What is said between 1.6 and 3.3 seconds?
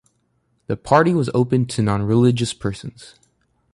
to non-religious persons.